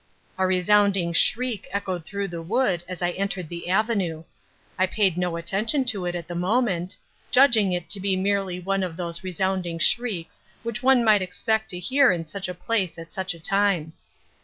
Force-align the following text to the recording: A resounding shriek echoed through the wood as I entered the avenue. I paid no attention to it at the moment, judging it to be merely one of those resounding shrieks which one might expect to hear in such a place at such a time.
A 0.39 0.47
resounding 0.47 1.13
shriek 1.13 1.67
echoed 1.69 2.05
through 2.07 2.29
the 2.29 2.41
wood 2.41 2.83
as 2.87 3.03
I 3.03 3.11
entered 3.11 3.49
the 3.49 3.69
avenue. 3.69 4.23
I 4.75 4.87
paid 4.87 5.15
no 5.15 5.35
attention 5.37 5.85
to 5.93 6.07
it 6.07 6.15
at 6.15 6.27
the 6.27 6.33
moment, 6.33 6.97
judging 7.29 7.71
it 7.71 7.87
to 7.91 7.99
be 7.99 8.15
merely 8.15 8.59
one 8.59 8.81
of 8.81 8.97
those 8.97 9.23
resounding 9.23 9.77
shrieks 9.77 10.43
which 10.63 10.81
one 10.81 11.05
might 11.05 11.21
expect 11.21 11.69
to 11.69 11.79
hear 11.79 12.11
in 12.11 12.25
such 12.25 12.49
a 12.49 12.55
place 12.55 12.97
at 12.97 13.13
such 13.13 13.35
a 13.35 13.39
time. 13.39 13.93